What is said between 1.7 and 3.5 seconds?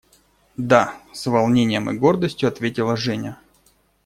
и гордостью ответила Женя.